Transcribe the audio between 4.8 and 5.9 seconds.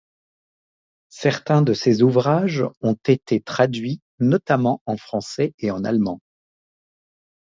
en français et en